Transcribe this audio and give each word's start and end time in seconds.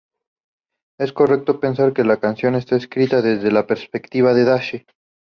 Es 0.99 1.13
correcto 1.13 1.59
pensar 1.59 1.93
que 1.93 2.03
la 2.03 2.17
canción 2.19 2.55
está 2.55 2.75
escrita 2.75 3.21
desde 3.21 3.51
la 3.51 3.67
perspectiva 3.67 4.33
de 4.33 4.45
Daisy". 4.45 4.85